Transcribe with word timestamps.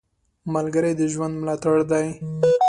ملګری 0.53 0.93
د 0.99 1.01
ژوند 1.13 1.33
ملاتړ 1.41 1.77
دی 1.91 2.07